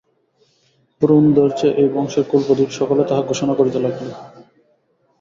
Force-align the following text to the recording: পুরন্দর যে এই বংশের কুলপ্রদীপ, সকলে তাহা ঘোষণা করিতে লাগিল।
পুরন্দর 1.01 1.49
যে 1.59 1.67
এই 1.81 1.89
বংশের 1.95 2.25
কুলপ্রদীপ, 2.31 2.69
সকলে 2.79 3.03
তাহা 3.09 3.21
ঘোষণা 3.21 3.53
করিতে 3.55 3.79
লাগিল। 3.79 4.09